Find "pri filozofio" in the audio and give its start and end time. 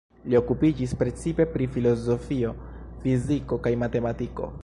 1.57-2.55